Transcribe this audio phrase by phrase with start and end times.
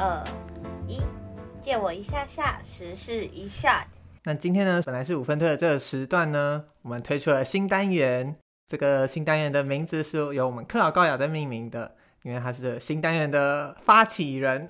[0.00, 0.24] 二
[0.88, 0.98] 一，
[1.60, 3.84] 借我一下下时事一 shot。
[4.24, 8.34] 那今天呢，本来是五分推的这个时段呢，我们推出了新单元。
[8.66, 14.66] 这个新单元的名字是由我们克劳高雅在命名的，因为他是新单元的发起人。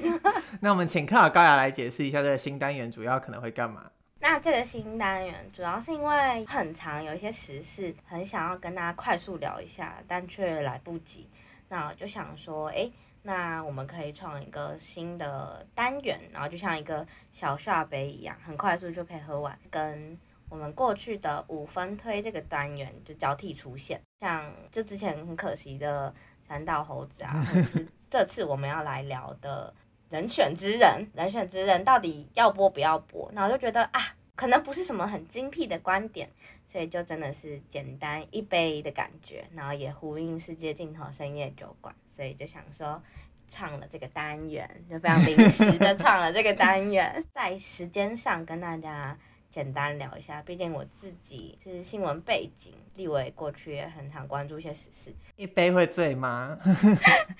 [0.60, 3.90] 那我们请克劳高雅来解释一下这个新单元主要可能会干嘛？
[4.20, 11.26] 那这个新单元主要是因为很长，有一些时事很想要跟大家快速聊一下，但却来不及。
[11.68, 12.88] 那我就想说，哎，
[13.26, 20.16] 那我们可以创一个新的单元，然后就像一个小下杯一样，很快速就可以喝完，跟。
[20.48, 26.14] 我们过去的五分推这个单元就交替出现，像就之前很可惜的
[26.46, 29.74] 三道猴子啊，或者是 这次我们要来聊的
[30.08, 33.28] 人选之人，人选之人到底要播不要播？
[33.34, 36.30] 那我就觉得啊，可能不是什么很精辟的观点，
[36.70, 43.02] 所以就真的是简单一杯的感觉，然后也呼应世界尽头深夜酒馆，所以就想说
[43.46, 49.14] 唱了这个单元，就非常临时的 唱了这个单元，在时间上跟大家。
[49.48, 55.10] 简单聊一下，毕竟我自己是新闻背景，立伟过去也很常关注一些时事。
[55.36, 56.58] 一杯会醉吗？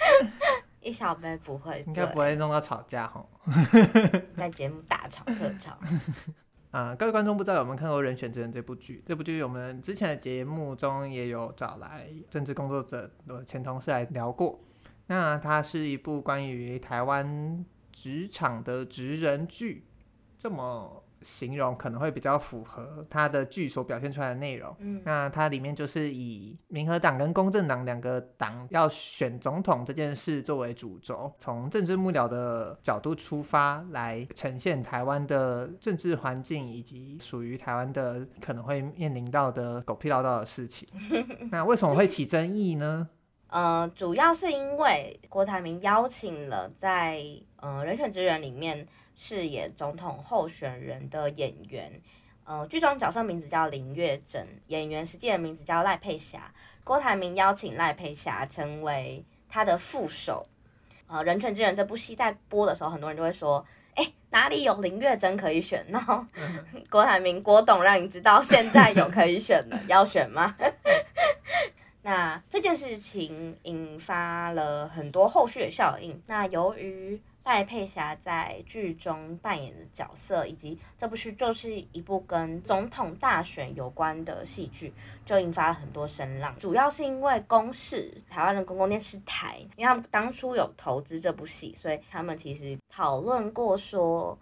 [0.80, 3.28] 一小杯不会醉，应该不会弄到吵架吼。
[4.34, 5.76] 在节目大吵特吵。
[6.76, 9.02] 啊，各位观众不知道有没有看过《人选之人》这部剧？
[9.06, 14.60] 这部剧我们之前的节目中也有找来政治工作者的前同事来聊过。
[15.06, 19.86] 那它是一部关于台湾职场的职人剧，
[20.36, 21.02] 这么。
[21.26, 24.72] 形容可能会比较符合他的剧所表现出来的内容。
[24.78, 40.86] 嗯，那它里面就是以民和党跟公正党两个党要选总统这件事作为主轴，从政治幕僚的角度出发来呈现台湾的政治环境以及属于台湾的可能会面临到的狗屁唠叨的事情。
[41.50, 43.08] 那为什么会起争议呢？
[43.48, 47.22] 呃，主要是因为郭台铭邀请了在
[47.66, 48.86] 呃人选之人里面。
[49.18, 51.90] 饰演总统候选人的演员，
[52.44, 56.52] 呃，剧中角色名字叫林月珍，演员实际的名字叫赖佩霞。
[56.84, 60.46] 郭台铭邀请赖佩霞成为他的副手。
[61.06, 63.64] 呃，《人权之人》这部戏在播的时候，很多人就会说
[63.96, 66.22] ：“哎、欸，哪里有林月珍可以选？” 然后
[66.90, 70.54] 郭台铭郭董让你知道现在有可以选的，要选吗？
[72.02, 76.22] 那这件事情引发了很多后续的效应。
[76.26, 84.92] 那由于戴佩霞在剧中扮演的角色，以及这部剧就是一部跟总统大选有关的戏剧，
[85.24, 86.52] 就引发了很多声浪。
[86.58, 94.36] 主要是因为公视台湾的公共电视台，因为他们当初有投资这部戏，所以他们其实讨论过说，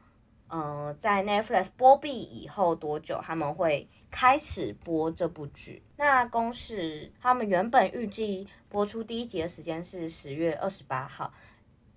[0.48, 5.82] 呃，在 Netflix 播毕以后多久他们会开始播这部剧。
[5.98, 11.30] 那公视他们原本预计播出第一集的时间是十月二十八号。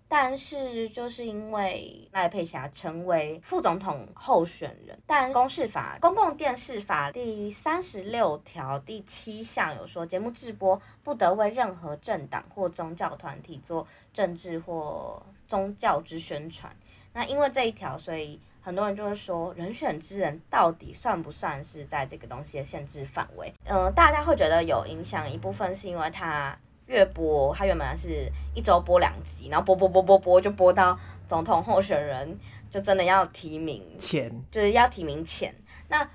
[0.10, 16.74] 但是就是因为赖佩霞成为副总统候选人，但公视法公共电视法第三十六条第七项有说，节目制播不得为任何政党或宗教团体做政治或宗教之宣传。
[17.12, 23.54] 那因为这一条，所以很多人就会说，人选之人到底算不算是在这个东西的限制范围？
[23.66, 26.58] 呃，大家会觉得有影响，一部分是因为他。
[26.88, 32.38] 月播，他原本是一周播两集，然后播播播播播，就播到总统候选人
[32.70, 35.54] 就真的要提名前，就是要提名前。
[35.90, 36.10] 那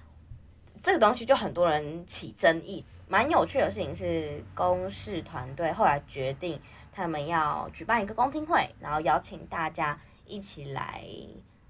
[0.82, 2.84] 这个东西就很多人起争议。
[3.06, 6.58] 蛮有趣的事情是，公示团队后来决定，
[6.90, 11.04] 他们要举办一个公听会，然后邀请大家一起来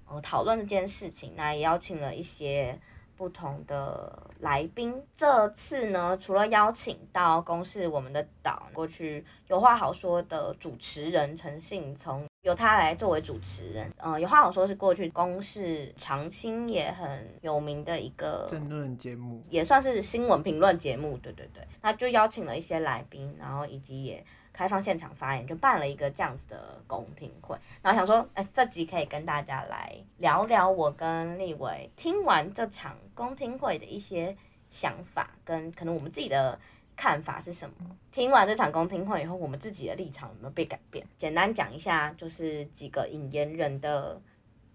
[0.07, 1.33] 呃讨论这件事情。
[1.35, 2.79] 那也邀请了一些。
[3.15, 13.87] 不同的来宾，这次呢，除了邀请到公示我们的党过去有话好说的主持人陈信聪，由他来作为主持人。
[13.97, 21.17] 嗯、呃，有话好说是过去公示长青也很有名的一个政论节目，也算是新闻评论节目。
[21.17, 24.23] 对对对，那就邀请了一些来宾，然后以及也。
[24.53, 34.37] 开放现场发言，就办了一个这样子的公听会，然后想说，哎，这集可以跟大家来聊聊我跟立伟听完这场公听会的一些
[34.69, 36.57] 想法，跟可能我们自己的
[36.95, 37.75] 看法是什么。
[38.11, 41.03] 听完这场公听会以后，我们自己的立场有没有被改变？
[41.17, 44.21] 简单讲一下，就是几个引言人的，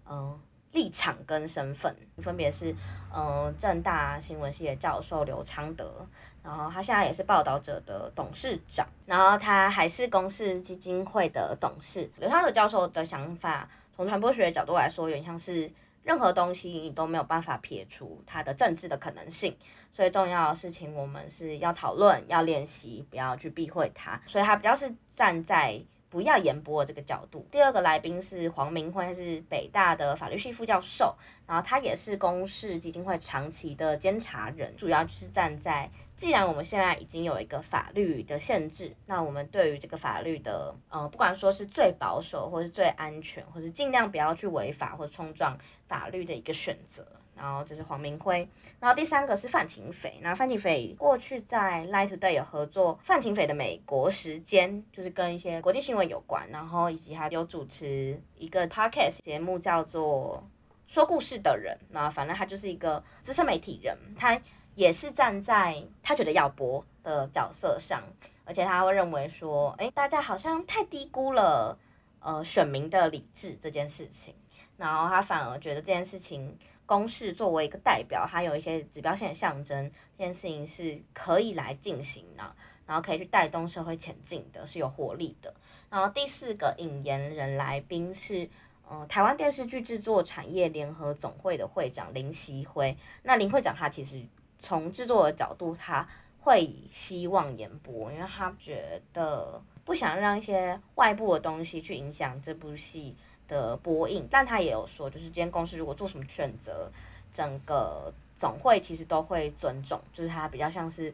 [0.05, 0.37] 嗯、
[0.73, 2.75] 立场跟身份分别是，
[3.13, 6.05] 呃，政大新闻系的教授刘昌德，
[6.43, 12.09] 然后他现在也是报道者的董事长，然后他还是公司基金会的董事。
[12.19, 15.69] 刘昌德教授的想法，从传播学的角度来说，有点像是
[16.03, 19.55] 任何东西你都没有办法撇除它的政治的可能性，
[19.91, 24.19] 所以重要的事情我们是要讨论、要练习，不要去避讳它。
[24.25, 25.79] 所以他比较是站在
[26.09, 27.47] 不要演播这个角度。
[27.51, 31.15] 第二个来宾是黄明辉，是北大的法律系副教授，
[31.47, 45.57] 然后他也是公视基金会长期的监察人，主要就是站在，既然我们现在已经有一个法律的限制，那我们对于这个法律的，呃，不管说是最保守，或是最安全，或是尽量不要去违法或冲撞
[45.87, 47.05] 法律的一个选择。
[47.41, 48.45] 然后这是黄明辉，
[48.81, 50.19] 然后第三个是范琪斐。
[50.21, 60.43] 那范琪斐过去在 Line Today 有合作，范琪斐的美国时间就是跟一些国际新闻有关，然后以及他有主持一个 podcast 节目叫做
[60.87, 61.77] 说故事的人。
[61.89, 64.37] 那反正他就是一个资深媒体人，他
[64.75, 68.03] 也是站在他觉得要播的角色上，
[68.43, 71.79] 而且他会认为说，哎，大家好像太低估了
[72.19, 74.35] 呃选民的理智这件事情，
[74.75, 76.57] 然后他反而觉得这件事情。
[76.89, 82.43] 公式作为一个代表，它有一些指标性的象征，这件事情是可以来进行的，
[82.87, 85.53] 然后可以去带动社会前进的，是有活力的。
[85.91, 88.49] 然后第四个引言人来宾是，
[88.89, 92.97] 呃，台湾电视剧制作产业联合总会的会长林希辉。
[93.21, 94.25] 那林会长他其实
[94.59, 96.07] 从制作的角度，他
[96.39, 103.15] 会希望延播，因为他觉得不想让一些外部的东西去影响这部戏
[103.49, 106.89] 的播映，但他也有说，就是今天公司如果做什么选择，
[107.33, 111.13] 整个总会其实都会尊重，就是他比较像是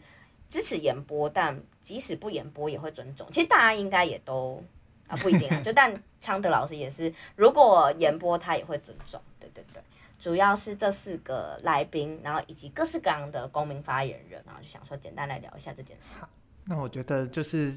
[0.49, 3.25] 支持延播，但即使不延播也会尊重。
[3.31, 4.61] 其实大家应该也都
[5.07, 9.19] 啊不一定啊，就但昌德老师也是，如果延播他也会尊重。
[9.39, 9.81] 对对对，
[10.19, 16.19] 主要是这四个来宾，然后以及各式各样的公民发言人，然后就想说简单来聊一下这件事。
[16.65, 17.73] 那我觉得就是。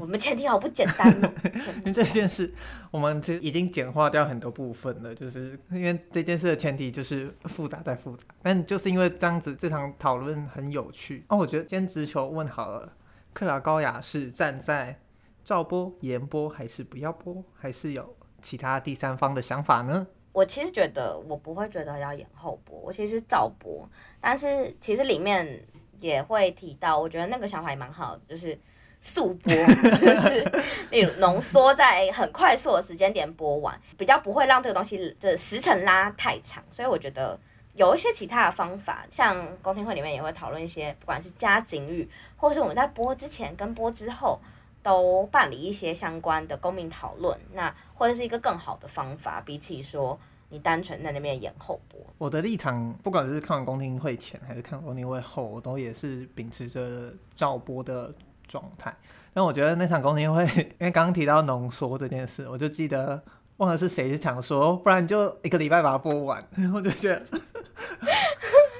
[0.00, 1.32] 我们前提好不简单哦，
[1.78, 2.52] 因为这件事
[2.92, 11.36] 我们其实已经简化掉很多部分了，就是因为这件事的前提就是复杂再复杂，但就是因为这样子，这场讨论很有趣哦。
[11.36, 12.92] 我觉得今天直球问好了，
[13.34, 14.96] 克劳高雅是站在
[15.42, 20.06] 照播、延播还是不要播，还是有其他第三方的想法呢？
[20.30, 23.88] 我其实觉得我不会觉得要演后播，我其实是照播，
[24.20, 25.60] 但是其实里面
[25.98, 28.56] 也会提到，我觉得那个想法也蛮好的，就是。
[29.04, 29.52] 速播
[29.98, 30.48] 就是，
[30.92, 36.62] 例如浓缩在很快速的时间点播完，比较不会让这个东西的时程拉太长。
[36.70, 37.36] 所以我觉得
[37.74, 44.38] 有一些其他的方法，像公听会里面也会讨论一些，不管是加警语，或是我们在播之前跟播之后
[44.84, 50.16] 都办理一些相关的公民讨论，那或者是一个更好的方法，比起说
[50.48, 52.00] 你单纯在那边延后播。
[52.18, 58.14] 我的立场，不管是看完公听会前还是看公听会后，我都也是秉持着照播的。
[58.48, 58.94] 状态，
[59.32, 60.44] 但我觉得那场公听会，
[60.78, 63.22] 因为刚刚提到浓缩这件事，我就记得
[63.56, 66.44] 忘了是谁是想说，不然就一个礼拜把它播完，
[66.74, 67.22] 我就觉得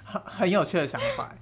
[0.04, 1.34] 很很有趣的想法。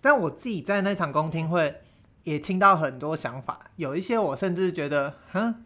[0.00, 1.80] 但我自己在那场公听会
[2.24, 5.64] 也听到很多想法，有一些我甚至觉得，哼，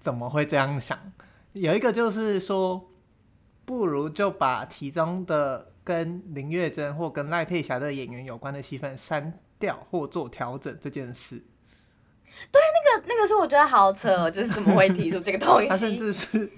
[0.00, 0.98] 怎么会这样想？
[1.52, 2.90] 有一个就是说，
[3.64, 9.38] 不如就把其中的跟林月珍或跟赖佩霞的演员有关的戏份删。
[9.60, 11.36] 调或做调整这件事，
[12.50, 15.68] 对，那个那个是我觉得好扯，就是怎么会提出这个东西？
[15.70, 16.50] 他甚至是，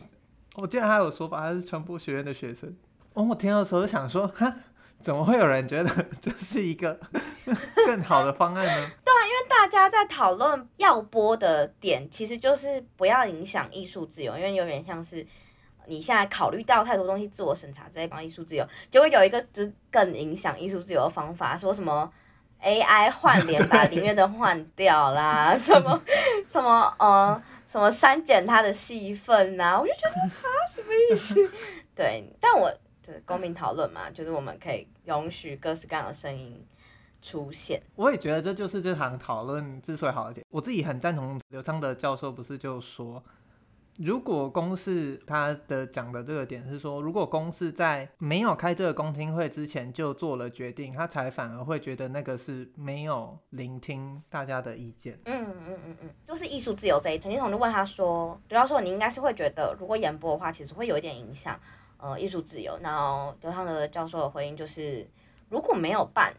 [0.55, 2.75] 我记得他有说法，他是传播学院的学生。
[3.15, 4.55] 哦，我听到的时候就想说，哈，
[4.99, 5.91] 怎么会有人觉得
[6.21, 6.99] 这是一个
[7.87, 8.91] 更好的方案呢？
[9.05, 15.27] 对啊，因为大家在讨论要播的点，其实就是不要影响艺术自由，因为有点像是
[15.87, 22.11] 你现在考虑到太多东西，自我审查这一帮艺术自由，结果有一个就是更影响艺术自由的方法，说什么
[22.63, 26.01] ？AI 换脸把林月珍换掉啦， 什么
[26.47, 31.35] 什么呃什么删减他的戏份呐，我就觉得啊什么意思？
[31.95, 32.71] 对，但我
[33.03, 36.65] 就是公民讨论嘛，就是我们可以容许各式各样的声音
[37.21, 37.83] 出现。
[37.97, 40.45] 我也觉得这就是这场讨论之所以好一点。
[40.51, 43.23] 我自己很赞同刘昌德教授不是就说。
[43.99, 55.19] 如果公视他的讲的这个点是说，如果公视在没有开这个公听会之前就做了决定，他才反而会觉得那个是没有聆听大家的意见。
[55.27, 57.23] 嗯嗯嗯嗯，就是艺术自由这一层。
[57.23, 61.59] 陈金彤就问他说：“刘教授，你应该是会觉得，如果延播的话，其实会有一点影响，
[61.99, 65.07] 呃，艺术自由。”然后刘昌德教授的回应就是
[65.49, 66.35] ：“如果没有办。”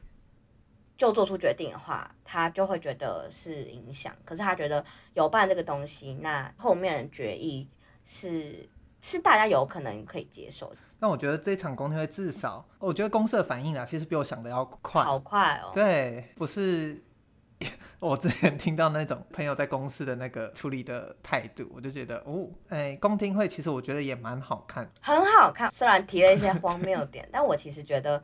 [0.96, 4.16] 就做出决定的话，他就会觉得是影响。
[4.24, 4.84] 可是他觉得
[5.16, 7.68] 有办这个东西，那后面的决议
[8.06, 8.70] 是
[9.02, 10.78] 是大家有可能可以接受的。
[11.00, 15.72] 但我觉得这场公听会至少，我觉得公司的反应啊，其实比我想的要快，好快哦。
[15.74, 16.98] 对，不是
[18.00, 25.70] 我之前听到那种朋友在公司的那个处理的态度，我就觉得哦，哎，公听会其实我觉得也蛮好看，很好看。
[25.72, 28.24] 虽然提了一些荒谬点， 但我其实觉得。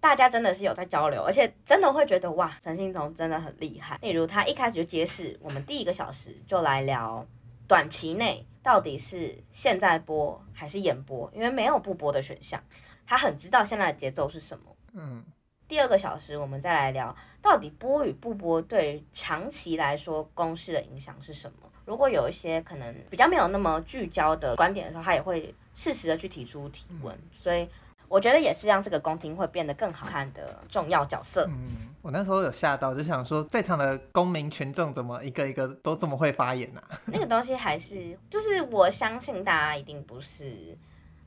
[0.00, 3.98] 大家真的是有在交流，而且真的会觉得哇，陈信彤真的很厉害。
[4.02, 7.26] 例如他一开始就揭示，我们第一个小时就来聊
[7.66, 12.62] 短期内到底是现在播还是演播，因为没有不播的选项，
[13.06, 14.64] 他很知道现在的节奏是什么。
[14.92, 15.24] 嗯，
[15.66, 21.68] 第二个小时我们再来聊，到底播与不播对长期来说公司的影响是什么？
[21.84, 27.68] 如果有一些可能比较没有那么聚焦的观点的时候，他也会适时的去提出提问，嗯、所以
[28.08, 31.46] 我觉得也是让这个宫廷会变得更好看的重要角色。
[31.48, 31.68] 嗯，
[32.02, 36.98] 我那时候有吓到，就想说在场的公民群众怎么一个一个都这么会发言呢、啊？
[37.06, 40.76] 那个东西还是就是我相信大家一定不是。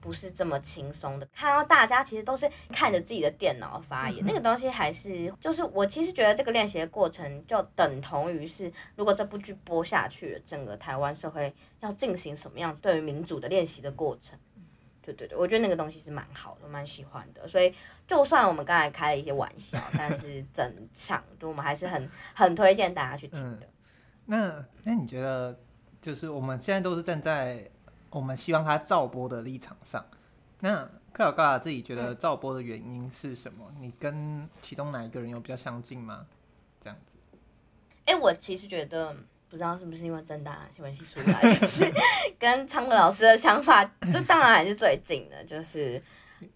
[0.01, 14.39] 不是这么轻松的，看到大家其实都是看着自己的电脑发言，那个东西还是就是我其实觉得这个练习的过程就等同于是，如果这部剧播下去了，整个台湾社会要进行什么样子对于民主的练习的过程，
[15.13, 17.73] 对对对，我觉得那个东西是蛮好的，蛮喜欢的，所以
[18.07, 23.65] 就算我们刚才开了一些玩笑，但是整场就我们还是很很推荐大家去听的。
[23.65, 23.69] 嗯、
[24.25, 25.59] 那那你觉得
[26.01, 27.69] 就是我们现在都是站在。
[28.11, 30.03] 我们希望他照播的立场上，
[30.61, 33.71] 那克劳高雅自己觉得照播的原因是什么？
[33.75, 36.25] 嗯、你跟其中哪一个人有比较相近吗？
[36.81, 37.37] 这样子。
[38.05, 39.15] 哎、欸，我其实觉得
[39.49, 41.91] 不知道是不是因为正大新闻系出来，就是
[42.39, 46.01] 跟昌德老师的想法，这当然还是最近的，就是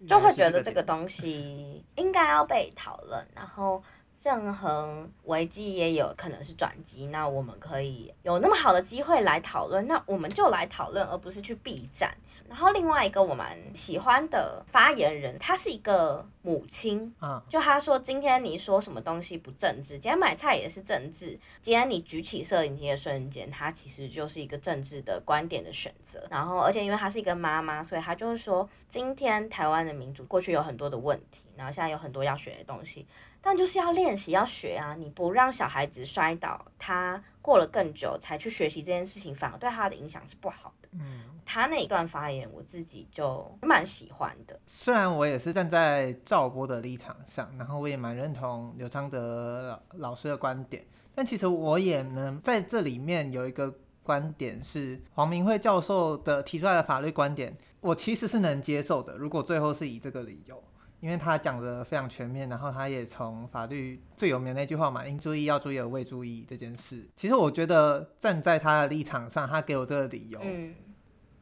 [0.08, 3.84] 就会觉得这个东西应该要被讨论，然后。
[4.24, 12.16] 任何危机也有可能是转机，那我们可以有那么好的机会来讨论，那我们就来讨论，而不是去避战。
[12.48, 26.26] 然后另外一个我蛮喜欢的发言人，他是一个母亲，啊就他说今天你说什么东西不政治，今天买菜也是政治，今天你举起摄影机的瞬间，它其实就是一个政治的观点的选择。
[26.30, 33.06] 然后而且因为他是一个妈妈，所以他就是说，今天台湾的民主过去有很多的问题，然后现在有很多要学的东西。
[33.46, 34.96] 但就是要练习，要学啊！
[34.98, 40.88] 你不让小孩子摔倒，他过了更久才去学习这件事情，反而对他的影响是不好的。
[40.94, 44.58] 嗯，他那一段发言，我自己就蛮喜欢的。
[44.66, 59.18] 虽然我也是站在赵波的立场上，然后我也蛮认同刘昌德老师的观点，但其实我也能在这里面有一个观点是黄明慧教授的提出来的法律观点，我其实是能接受的。
[59.18, 60.64] 如果最后是以这个理由。
[61.04, 70.74] 因为他讲的非常全面，然后他也从法律最有名的那句话嘛，应注意要注意而未注意这件事，其实我觉得站在他的立场上，他给我这个理由，嗯，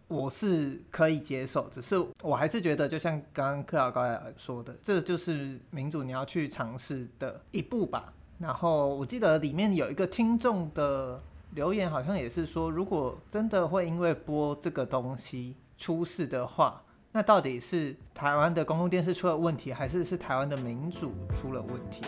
[0.08, 8.12] 我是可以接受，只是我还是觉得，就像刚刚克劳高雅说的，这就是民主你要去尝试的一步吧。
[8.40, 16.82] 然后我记得里面有一个听众的留言，好像也是说，如果真的会因为播这个东西出事的话。
[17.14, 22.06] 那到底是台湾的公共电视出了问题，还是是台湾的民主出了问题？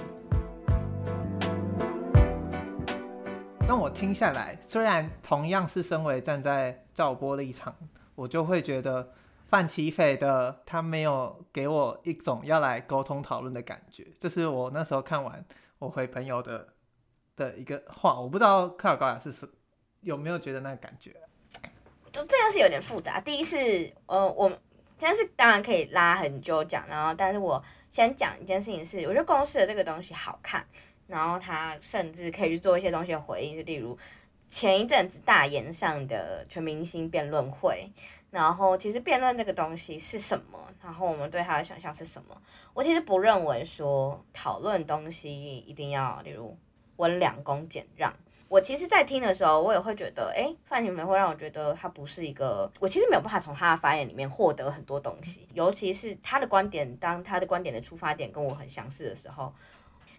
[3.68, 7.76] 当我听下来，虽然同样是身为站在照播立场，
[8.16, 9.12] 我就会觉得
[9.50, 14.08] 范琪斐的他没有给我一种要来沟通讨论的感觉。
[14.18, 15.44] 这是我那时候看完
[15.80, 16.70] 我回朋友的
[17.36, 19.50] 的一个话，我不知道克尔高雅是是
[20.00, 21.14] 有没有觉得那个感觉？
[22.14, 23.20] 就这样是有点复杂。
[23.20, 24.50] 第一是呃我。
[25.00, 30.66] 但是当然可以拉很久讲，然后但是我先讲一件事情是，我觉得公司的这个东西好看，
[31.08, 33.98] 然后他甚至可以去做一些东西的回应，就例如
[34.50, 37.90] 前一阵子大言上的全明星辩论会，
[38.32, 42.42] 然后其实辩论这个东西是什么，然后我们对他的想象是什么，
[42.74, 46.58] 我其实不认为说讨论东西一定要例如
[46.98, 48.14] 温良恭俭让。
[48.54, 59.52] 我其实，在听的时候，我也会觉得，哎，范琪斐会让我觉得他不是一个，我其实没有办法从他的发言里面获得很多东西，尤其是他的观点，当他的观点的出发点跟我很相似的时候，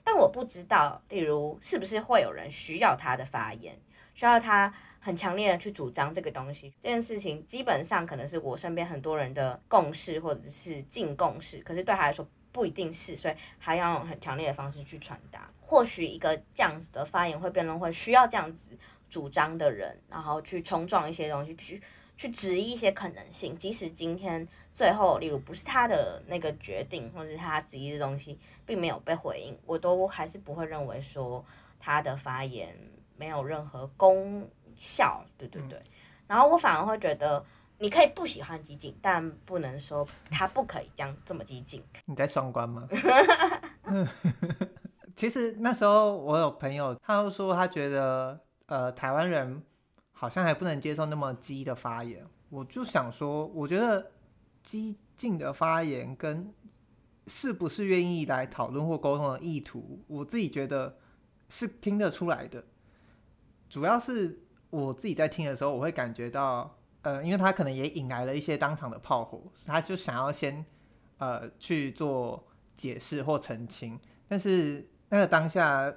[0.02, 3.72] 但我不知道，例如是不是会有人需要他的发言，
[4.14, 15.50] 需要他很强烈的去主张这个东西，这件事情基本上可能是我身边很多人的共识或者是近共识，可是对他来说不一定是，所以还要用很强烈的方式去传达。
[15.61, 18.70] 或许一个这样子的发言会辩论会需要这样子
[19.11, 21.82] 主张的人，然后去冲撞一些东西，去
[22.16, 23.58] 去质疑一些可能性。
[23.58, 31.44] 即使今天最后，例如不是他的那个决定，或者是他质疑的东西并没有被回应，我都还是不会认为说
[31.80, 32.73] 他的发言
[33.16, 35.25] 没有任何功效。
[35.37, 35.80] 对对对。
[36.28, 37.44] 然后我反而会觉得，
[37.78, 41.83] 你可以不喜欢激进，但不能说他不可以这样这么激进。
[42.07, 42.88] 你在双关吗？
[45.16, 49.62] 其实那时候我有朋友，他就说他觉得，呃，台湾人
[50.12, 52.25] 好像还不能接受那么激的发言。
[52.49, 54.11] 我就想说，我觉得
[54.62, 56.52] 激进的发言跟
[57.26, 60.97] 是不是愿意来讨论或沟通的意图，我自己觉得
[61.49, 62.64] 是听得出来的。
[63.69, 64.40] 主要是
[64.71, 70.66] 我自己在听的时候，我会感觉到，呃，因为他可能也引来了一些当场的炮火，他就想要先
[71.18, 72.44] 呃去做
[72.75, 73.96] 解释或澄清，
[74.26, 75.94] 但是那个当下。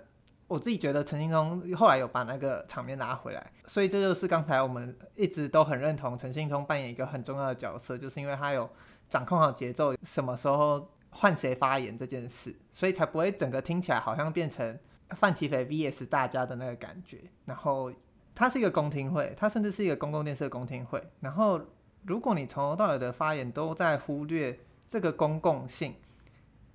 [0.50, 8.70] 我自己觉得陈信聪后来有把那个场面拉回来，所以这就是刚才我们一直都很认同陈信聪扮演一个很重要的角色，就是因为他有
[9.10, 14.80] 掌控好节奏，什么时候换谁发言这件事，所以才不会整个听起来好像变成
[15.18, 17.20] 范奇斐 VS 大家的那个感觉。
[17.44, 17.92] 然后
[18.38, 21.02] 它是一个公听会，它甚至是一个公共电视的公听会。
[21.22, 21.60] 然后
[22.04, 25.96] 如果你从头到尾的发言都在忽略这个公共性。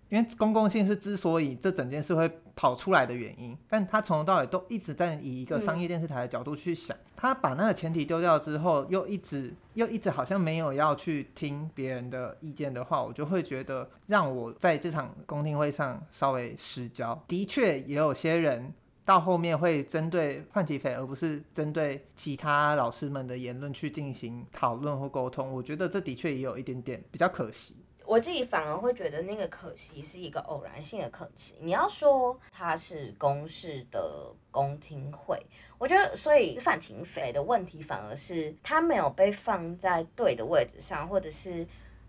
[0.09, 17.19] 因为公共性是之所以这整件事会跑出来的原因，但他从头到尾都一直在以一个商业电视台的角度去想，他把那个前提丢掉之后，又一直又一直好像没有要去听别人的意见的话，我就会觉得让我在这场公听会上稍微失焦。
[17.27, 18.71] 的确，也有些人
[19.05, 25.53] 到后面会针对范琪斐，而不是针对其他老师们的言论去进行讨论或沟通。
[25.53, 27.77] 我觉得这的确也有一点点比较可惜。
[28.05, 31.55] 我自己反而会觉得那个可惜是一个偶然性的可惜。
[31.61, 35.41] 你要说它是公视的公听会，
[35.79, 41.67] 我觉得所以范琪斐的问题反而是他没有被放在对的位置上，或者是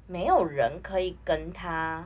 [0.08, 2.06] 没有人可以跟他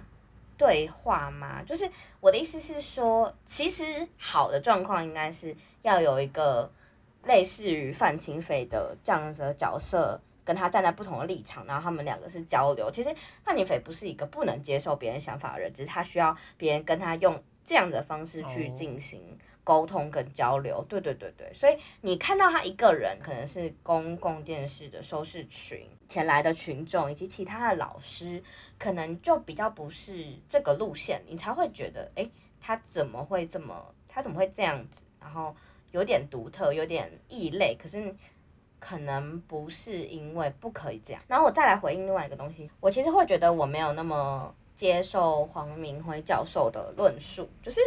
[0.57, 1.61] 对话吗？
[1.63, 6.71] 就是我的意思是说，其实好的状况应该是要有一个
[7.23, 10.19] 类似于范清飞的这样子的角色。
[10.47, 12.89] 跟他站在不同的立场，然后他们两个是交流。
[12.89, 19.37] 其实范清飞不是一个不能接受别人想法的人，只是他需要别人跟他用这样的方式去进行
[19.67, 20.81] 沟通跟交流。
[20.87, 28.41] 对对对对，所以你看到他一个人，可能是公共电视的收视群前来的群众以及其他的老师，
[28.79, 32.31] 可能就比较不是这个路线，你才会觉得，诶，
[32.61, 35.01] 他怎么会这么，他怎么会这样子？
[35.19, 35.53] 然后
[35.91, 38.15] 有点独特，有点异类，可是。
[38.79, 47.81] 可能不是因为不可以这样，然后我再来回应另外一个东西，我其实会觉得我没有那么接受黄明辉教授的论述，就是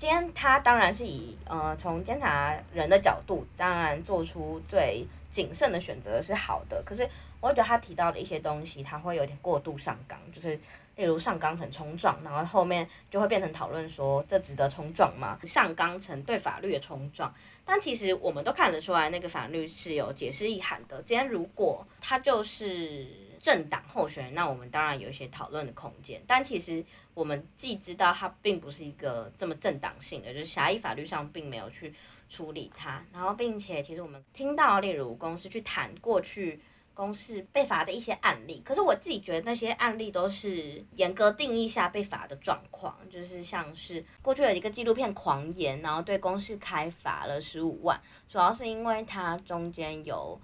[0.00, 7.06] 今天他当然是以呃从监察人的角度，当然做出最谨慎的选择是好的，可是
[7.38, 10.58] 我觉得他提到的一些东西，他会有点过度上纲，就是。
[10.96, 15.38] 例如上纲成冲撞，然后后面就会变成讨论说，这值得冲撞吗？
[15.44, 17.32] 上纲成对法律的冲撞，
[17.64, 21.00] 但其实我们都看得出来，那个法律是有解释意涵的。
[21.04, 23.06] 今天如果他就是
[23.40, 26.22] 政党候选人，那我们当然有一些讨论的空间。
[26.26, 31.94] 但其实我们既知道他并不是一个这么政党性的，就是狭义法律上并没有去
[32.28, 36.60] 处理他，然后并且其实我们听到，例如公司去谈过去。
[36.92, 47.98] 公司被罚的一些案例，可是我自己觉得那些案例都是严格定义下被罚的状况，就是像是过去有一个纪录片《狂言》，然后对公司开罚了十五万，
[48.28, 50.38] 主要是因为它中间有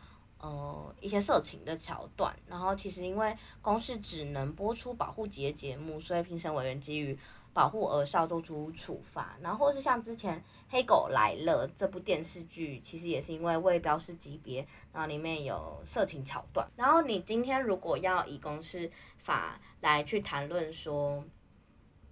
[0.46, 7.18] 呃一些色情的桥段，然后其实因为公视只能播出保护级的节目，所以评审委员基于
[7.52, 16.68] 保护儿少做出处罚，然后是像之前《黑狗来了》这部电视剧，其实也是因为未标示级别，然后里面有色情桥段。
[16.76, 21.24] 然后你今天如果要以公视法来去谈论说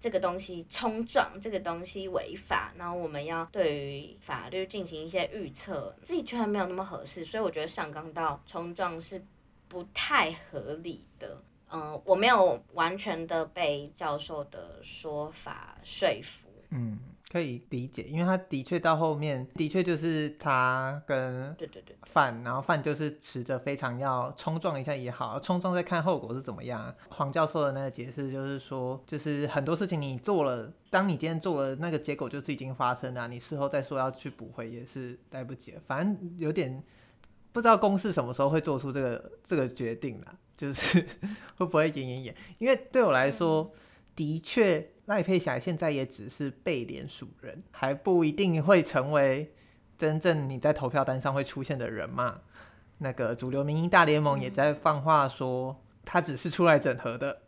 [0.05, 9.25] 这个东西冲撞，这个东西违法，然后我们要对于法律进行一些预测，自己居然没有那么合适，所以我觉得上纲到冲撞是
[9.67, 11.43] 不太合理的。
[11.73, 16.51] 嗯，我没有完全的被教授的说法说服。
[16.69, 16.99] 嗯，
[17.35, 26.95] 可以理解，因为他的确到后面的确就是他跟对对对范，然后范就是持着非常要冲撞一下也好，冲撞再看后果是怎么样。
[27.09, 35.81] 黄教授的那个解释就是说，就是很多事情你做了，当你今天做了那个结果就是已经发生了，你事后再说要去补回也是来不及了。
[35.89, 36.81] 反正有点
[37.53, 40.37] 不知道公司什么时候会做出这个这个决定啦。
[40.57, 41.05] 就是
[41.57, 42.37] 会不会演演演？
[42.59, 43.69] 因为对我来说，
[44.17, 49.53] 的确赖佩霞现在也只是被联署人，还不一定会成为
[49.99, 52.41] 真正你在投票单上会出现的人嘛。
[52.99, 57.43] 那个主流民意大联盟也在放话说，他只是出来整合的，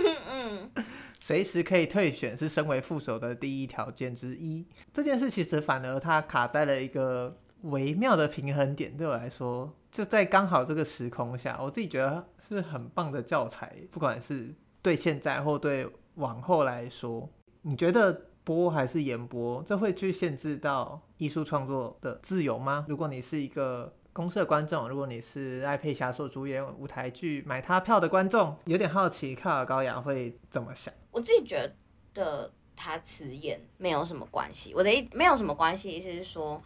[1.20, 4.66] 随时可以退选是身为副手的第一条件之一。
[4.92, 9.72] 这件事其实反而他卡在了一个微妙的平衡点，对我来说。
[9.90, 14.54] 就在刚好这个时空下，我自己觉得是很棒的教材，不管是
[14.86, 17.28] 对现在或对往后来说，
[17.62, 22.86] 你觉得播还是延播，这会去限制到艺术创作的自由吗？
[22.88, 30.94] 如果你是一个公社观众，如果你是赖佩霞所主演舞台剧买他票的观众，有点好奇卡尔高雅会怎么想？
[31.10, 31.68] 我自己觉
[32.14, 36.62] 得他辞演没有什么关系，我的意没有什么关系，意思是说。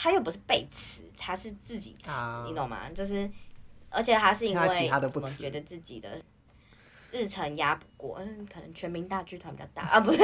[0.00, 2.88] 他又不是被辞，他是自己辞，啊、你懂吗？
[2.94, 3.28] 就是，
[3.90, 6.22] 而且他是因为他我们觉得自己的
[7.10, 10.20] 日程压不过，嗯，可能全民大剧团比较大 啊，不是，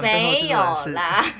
[0.00, 1.24] 没有啦。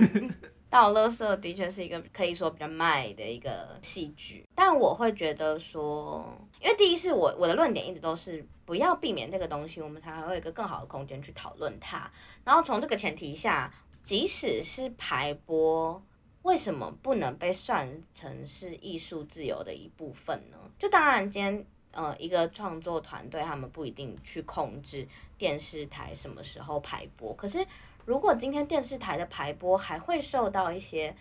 [0.68, 6.26] 倒乐色的确是一个可以说比较卖的一个戏剧，但我会觉得说，
[6.60, 12.10] 因为第一是我我的论点一直都是不要避免这个东西，我们才会有一个更好的空间去讨论它。
[12.44, 13.72] 然后从这个前提下，
[14.02, 16.02] 即使是排播，
[16.42, 20.58] 为什么不能被算成是艺术自由的一部分呢？
[20.78, 21.64] 就当然今天
[21.96, 27.66] 呃一个创作团队他们不一定去控制电视台什么时候排播，可是。
[28.06, 31.12] 如果今天电视台的排播还会受到一些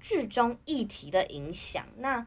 [0.00, 2.26] 剧中议题的影响，那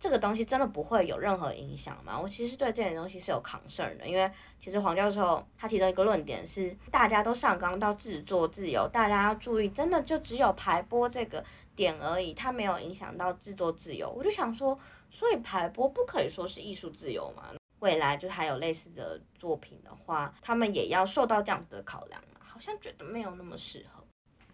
[0.00, 2.18] 这个东西真的不会有任何影响吗？
[2.20, 4.28] 我其实对这点东西是有抗性的，因为
[4.60, 11.44] 其实黄教授他提到一个论点是，大家都上纲到制作自由，大家要注意，真的就只有排播这个
[11.76, 14.10] 点而已，它没有影响到制作自由。
[14.10, 14.76] 我就想说，
[15.10, 17.54] 所以排播不可以说是艺术自由吗？
[17.80, 22.40] 未来就还有类似的作品的话，他们也要受到这样子的考量嘛。
[22.42, 24.04] 好像觉得没有那么适合。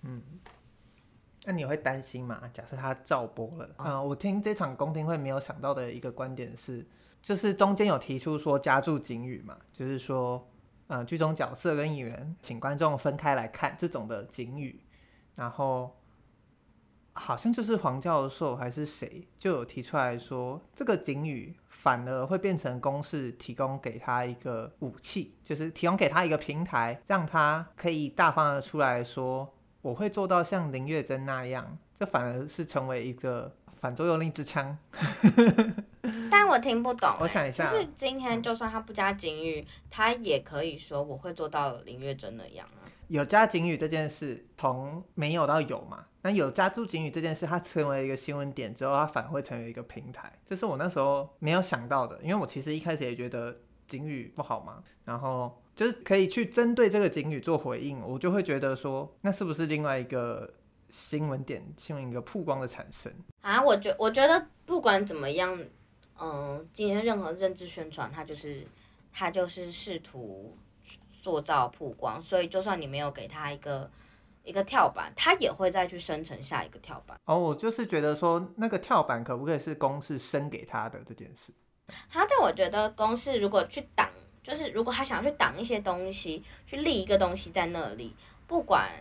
[0.03, 0.23] 嗯，
[1.45, 2.49] 那你会担心吗？
[2.53, 6.87] 假设他照播了，啊、我听这场公听会没有想到的一个观点是，
[7.21, 10.49] 就是中间有提出说加注警语嘛，就是说，
[10.87, 14.81] 呃，剧中角色跟演员请观众分开来看这种的警语，
[15.35, 15.97] 然后
[17.17, 21.55] 好像就是黄教授还是谁就有提出来说这个警语。
[21.69, 34.77] 反而会变成公式提供给他一个武器，就是提供给他一个平台，让他可以大方的出来说，我会做到像林月珍那样，这反而是成为一个反作用力之枪。
[36.29, 42.91] 但我听不懂、欸，我想一下，就是今天就算他不加警语，嗯、他也可以说我会做到林月珍那样啊。
[43.07, 46.07] 有加警语这件事，从没有到有嘛？
[46.27, 52.19] 那有加注警语这件事，它成为一个新闻点之后，它反会成为一个平台，这是我那时候没有想到的。
[52.21, 60.53] 因为我其实一开始也觉得警语不好嘛，然后就是可以去针对这个警语做回应，我就会觉得说，那是不是另外一个
[60.89, 63.13] 新闻点，新闻一个曝光的产生
[63.43, 63.63] 啊？
[63.63, 65.57] 我觉我觉得不管怎么样，
[66.21, 68.67] 嗯、今天任何政治宣传，它就是
[69.13, 70.57] 它就是试图。
[71.23, 73.91] 塑造曝光，所以就算你没有给他一个
[74.47, 77.19] 一个跳板，他也会再去生成下一个跳板。
[77.25, 81.53] 哦，我就是觉得说那个跳板可不可以是公式生给他的这件事？
[82.09, 84.09] 好，但我觉得公式如果去挡，
[84.45, 88.15] 就是如果他想要去挡一些东西，去立一个东西在那里，
[88.47, 88.93] 不管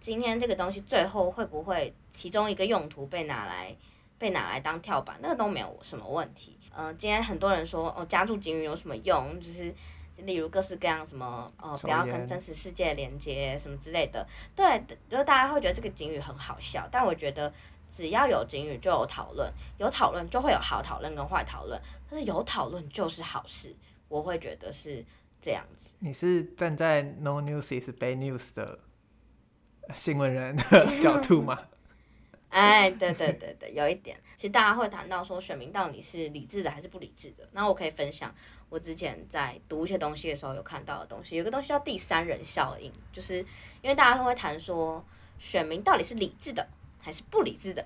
[0.00, 3.76] 今天这个东西最后会不会其中一个用途被拿来
[4.16, 6.56] 被拿来当跳板，那个都没有什么问题。
[6.76, 9.40] 嗯、呃，今天很多人说哦，加注金鱼有什么用？
[9.40, 9.74] 就是。
[10.18, 17.52] 例如各式各样什么，呃，不要跟真实世界连接什么之类的，对，就是大家会觉得这个警语很好笑，但我觉得
[17.90, 23.74] 只要有警语就有讨论，有讨论就会有好讨论跟坏讨论，但是有讨论就是好事，
[24.08, 25.04] 我会觉得是
[25.42, 25.92] 这样子。
[25.98, 28.78] 你是站在 No News is Bad News 的
[29.94, 31.58] 新闻人的 角度吗？
[32.54, 38.32] 哎，对对对对，有一点，其实大家会谈到说选民到底是理智的还是不理智的，那我可以分享。
[38.68, 43.38] 我之前在读一些东西的时候，有看到的东西，有个东西叫第三人效应，就是
[43.82, 45.04] 因为大家都会谈说，
[45.40, 46.64] 选民到底是理智的
[47.00, 47.84] 还是不理智的，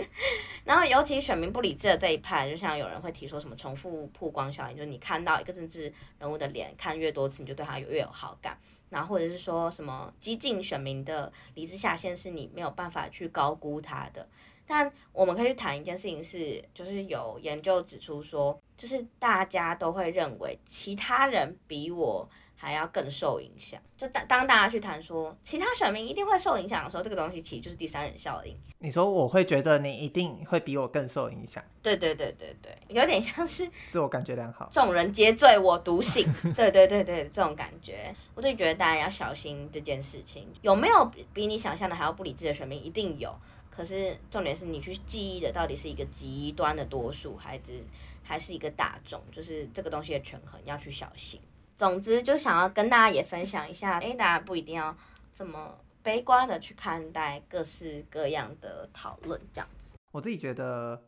[0.64, 8.58] 然后尤其选民不理智的这一派，就像有人会提说什么重复曝光效应，就是你看到一个政治人物的脸看越多次，你就对他有越有好感，
[8.90, 14.26] 然后或者是说什么激进选民的理智下限是你没有办法去高估他的。
[14.66, 23.80] 但我们可以去谈一件事情是，就是有研究指出说，就是大家都会认为其他人比我还要更受影响。
[23.98, 28.56] 就当当大家去谈说其他选民一定会受影响的时候，这个东西其实就是第三人效应。
[28.78, 31.60] 你说我会觉得你一定会比我更受影响？
[31.82, 36.24] 对对对对对，有点像是自我感觉良好，众人皆醉我独醒。
[36.54, 40.46] 对对对对，这种感觉，我就觉得大家要小心这件事情。
[40.62, 42.82] 有没有比你想象的还要不理智的选民？
[42.84, 43.34] 一定有。
[43.68, 47.82] 可是重点是你去记忆的到底是一个极端的多数，还是
[48.22, 49.20] 还是一个大众？
[49.32, 51.40] 就是这个东西的权衡要去小心。
[51.78, 54.94] 总之，就想要跟大家也分享一下，哎，大家不一定要
[55.32, 59.94] 这么悲观的去看待各式各样的讨论，这样子。
[60.10, 61.00] 我自己觉得，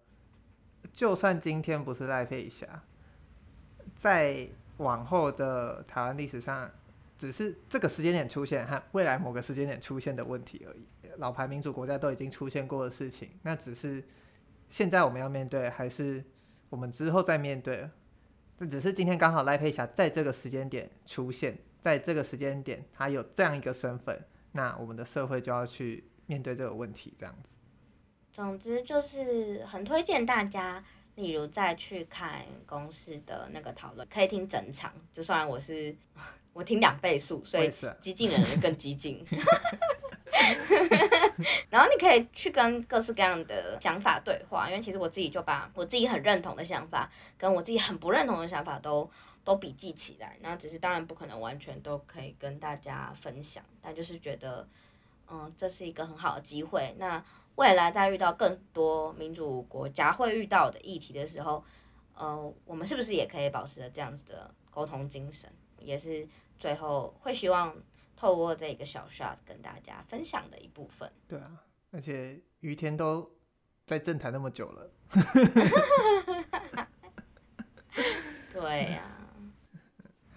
[0.92, 2.84] 就算今天不是赖佩霞，
[3.96, 6.70] 在往后的台湾历史上，
[7.18, 10.86] 只是这个时间点出现和未来某个时间点出现的问题而已。
[11.16, 14.04] 老牌民主国家都已经出现过的事情，那只是
[14.68, 16.24] 现在我们要面对，还是
[16.68, 17.90] 我们之后再面对？
[18.60, 27.56] 这只是今天刚好赖佩霞在这个时间点出现，在这个时间点他有这样一个身份，那我们的社会就要去面对这个问题，这样子。
[28.30, 34.92] 总之就是很推荐大家，例如再去看公司的那个讨论，可以听整场。
[35.10, 35.96] 就算我是
[36.52, 37.70] 我听两倍速，所以
[38.02, 39.24] 激进的人更激进。
[41.70, 49.08] 然后你可以去跟各式各样的想法对话，因为其实我自己就把我自己很认同的想法，跟我自己很不认同的想法都
[49.44, 50.36] 都笔记起来。
[50.40, 54.66] 那只是当然不可能完全都可以跟大家分享，但就是觉得，
[55.30, 56.94] 嗯，这是一个很好的机会。
[56.98, 57.22] 那
[57.56, 61.64] 未来在遇到更多民主国家会遇到的议题的时候，
[62.14, 65.50] 呃，我们是不是也可以保持着这样子的沟通精神？
[65.78, 66.26] 也是
[66.58, 67.74] 最后会希望。
[68.20, 71.10] 透过这个小 shot 跟大家分享的一部分。
[71.26, 73.30] 对啊，而且于天都
[73.86, 74.90] 在政坛那么久了。
[78.52, 79.00] 对呀、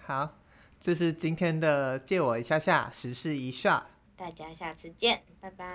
[0.00, 0.24] 啊。
[0.26, 0.38] 好，
[0.80, 3.82] 这是今天的借我一下下时事一 shot。
[4.16, 5.66] 大家下次见，拜拜。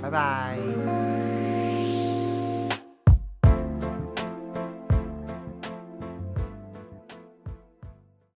[0.00, 1.61] 拜拜。